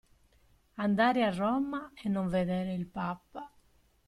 [0.77, 3.53] Andare a Roma e non vedere il Papa.